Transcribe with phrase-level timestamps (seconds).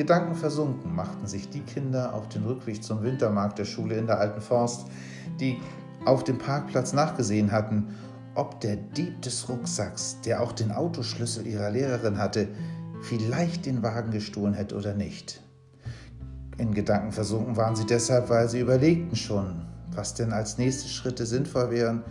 [0.00, 4.18] Gedanken versunken machten sich die Kinder auf den Rückweg zum Wintermarkt der Schule in der
[4.18, 4.86] Alten Forst,
[5.38, 5.58] die
[6.06, 7.94] auf dem Parkplatz nachgesehen hatten,
[8.34, 12.48] ob der Dieb des Rucksacks, der auch den Autoschlüssel ihrer Lehrerin hatte,
[13.02, 15.42] vielleicht den Wagen gestohlen hätte oder nicht.
[16.56, 21.26] In Gedanken versunken waren sie deshalb, weil sie überlegten schon, was denn als nächste Schritte
[21.26, 22.04] sinnvoll wären,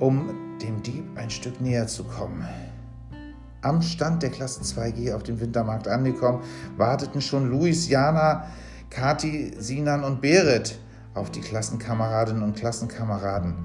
[0.00, 2.44] um dem Dieb ein Stück näher zu kommen.
[3.66, 6.44] Am Stand der Klasse 2G auf dem Wintermarkt angekommen,
[6.76, 8.46] warteten schon Luis, Jana,
[8.90, 10.78] Kati, Sinan und Berit
[11.14, 13.56] auf die Klassenkameradinnen und Klassenkameraden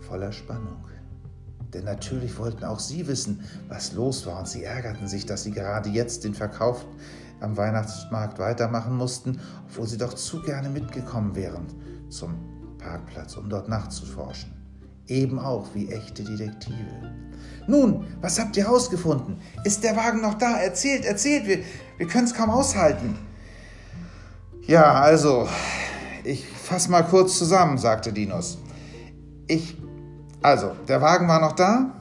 [0.00, 0.86] voller Spannung.
[1.74, 5.50] Denn natürlich wollten auch sie wissen, was los war, und sie ärgerten sich, dass sie
[5.50, 6.86] gerade jetzt den Verkauf
[7.40, 11.66] am Weihnachtsmarkt weitermachen mussten, obwohl sie doch zu gerne mitgekommen wären
[12.08, 14.55] zum Parkplatz, um dort nachzuforschen.
[15.08, 17.14] Eben auch wie echte Detektive.
[17.68, 19.38] Nun, was habt ihr herausgefunden?
[19.64, 20.58] Ist der Wagen noch da?
[20.58, 21.58] Erzählt, erzählt, wir,
[21.98, 23.16] wir können es kaum aushalten.
[24.62, 25.48] Ja, also,
[26.24, 28.58] ich fass mal kurz zusammen, sagte Dinos.
[29.46, 29.76] Ich,
[30.42, 31.92] also, der Wagen war noch da?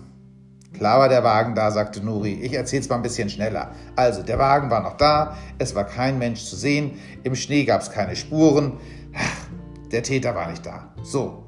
[0.74, 2.34] Klar war der Wagen da, sagte Nuri.
[2.34, 3.72] Ich erzähl's mal ein bisschen schneller.
[3.96, 7.92] Also, der Wagen war noch da, es war kein Mensch zu sehen, im Schnee gab's
[7.92, 8.74] keine Spuren.
[9.16, 9.48] Ach,
[9.92, 10.94] der Täter war nicht da.
[11.04, 11.44] So.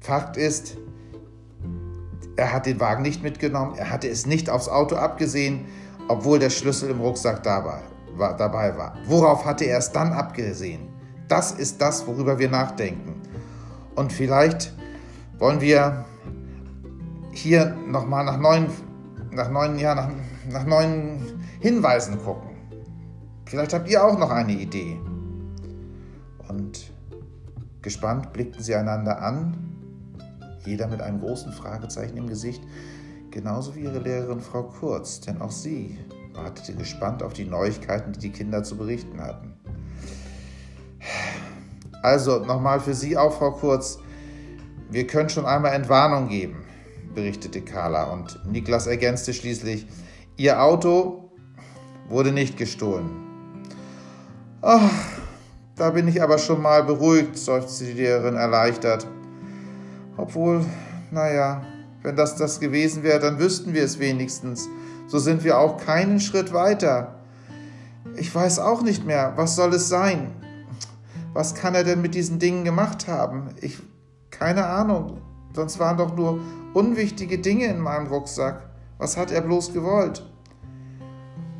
[0.00, 0.76] Fakt ist,
[2.36, 5.66] er hat den Wagen nicht mitgenommen, er hatte es nicht aufs Auto abgesehen,
[6.06, 7.80] obwohl der Schlüssel im Rucksack dabei
[8.14, 8.36] war.
[8.36, 8.96] Dabei war.
[9.06, 10.88] Worauf hatte er es dann abgesehen?
[11.28, 13.20] Das ist das, worüber wir nachdenken.
[13.94, 14.72] Und vielleicht
[15.38, 16.04] wollen wir
[17.32, 18.66] hier nochmal nach neuen,
[19.30, 20.08] nach neuen, ja, nach,
[20.50, 22.50] nach neuen Hinweisen gucken.
[23.46, 24.98] Vielleicht habt ihr auch noch eine Idee.
[26.48, 26.92] Und
[27.82, 29.67] gespannt blickten sie einander an
[30.64, 32.62] jeder mit einem großen Fragezeichen im Gesicht,
[33.30, 35.98] genauso wie ihre Lehrerin Frau Kurz, denn auch sie
[36.34, 39.54] wartete gespannt auf die Neuigkeiten, die die Kinder zu berichten hatten.
[42.02, 43.98] Also nochmal für Sie auch, Frau Kurz,
[44.90, 46.64] wir können schon einmal Entwarnung geben,
[47.14, 49.86] berichtete Carla und Niklas ergänzte schließlich,
[50.36, 51.32] Ihr Auto
[52.08, 53.10] wurde nicht gestohlen.
[54.62, 54.90] Ach,
[55.74, 59.06] da bin ich aber schon mal beruhigt, seufzte die Lehrerin erleichtert.
[60.18, 60.64] Obwohl,
[61.10, 61.62] naja,
[62.02, 64.68] wenn das das gewesen wäre, dann wüssten wir es wenigstens.
[65.06, 67.14] So sind wir auch keinen Schritt weiter.
[68.16, 70.32] Ich weiß auch nicht mehr, was soll es sein?
[71.32, 73.50] Was kann er denn mit diesen Dingen gemacht haben?
[73.60, 73.78] Ich,
[74.30, 75.22] keine Ahnung.
[75.54, 76.40] Sonst waren doch nur
[76.74, 78.68] unwichtige Dinge in meinem Rucksack.
[78.98, 80.24] Was hat er bloß gewollt?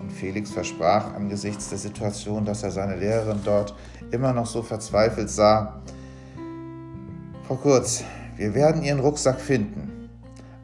[0.01, 3.75] Und Felix versprach angesichts der Situation, dass er seine Lehrerin dort
[4.11, 5.81] immer noch so verzweifelt sah.
[7.47, 8.05] Frau Kurz,
[8.39, 10.09] wir werden Ihren Rucksack finden.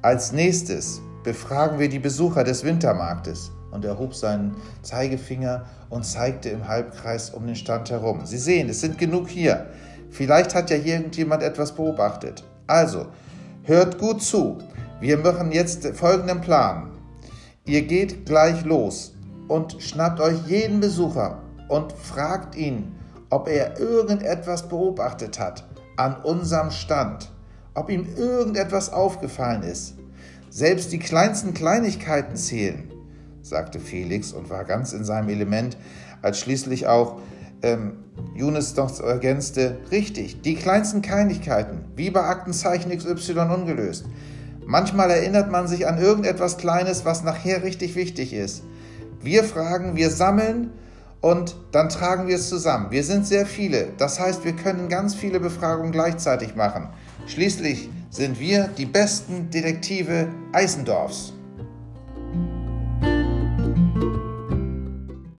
[0.01, 3.51] Als nächstes befragen wir die Besucher des Wintermarktes.
[3.73, 8.25] Und er hob seinen Zeigefinger und zeigte im Halbkreis um den Stand herum.
[8.25, 9.67] Sie sehen, es sind genug hier.
[10.11, 12.45] Vielleicht hat ja irgendjemand etwas beobachtet.
[12.69, 13.07] Also,
[13.65, 14.59] hört gut zu.
[15.01, 16.93] Wir machen jetzt folgenden Plan.
[17.65, 19.17] Ihr geht gleich los
[19.49, 22.95] und schnappt euch jeden Besucher und fragt ihn,
[23.31, 25.65] ob er irgendetwas beobachtet hat
[25.97, 27.34] an unserem Stand
[27.75, 29.95] ob ihm irgendetwas aufgefallen ist.
[30.51, 32.91] Selbst die kleinsten Kleinigkeiten zählen,
[33.43, 35.77] sagte Felix und war ganz in seinem Element,
[36.23, 37.21] als schließlich auch
[37.63, 38.05] ähm,
[38.35, 44.07] Younes noch ergänzte, richtig, die kleinsten Kleinigkeiten, wie bei Aktenzeichen XY ungelöst.
[44.67, 48.63] Manchmal erinnert man sich an irgendetwas Kleines, was nachher richtig wichtig ist.
[49.21, 50.71] Wir fragen, wir sammeln
[51.21, 52.91] und dann tragen wir es zusammen.
[52.91, 56.89] Wir sind sehr viele, das heißt, wir können ganz viele Befragungen gleichzeitig machen.
[57.27, 61.33] Schließlich sind wir die besten Detektive Eisendorfs.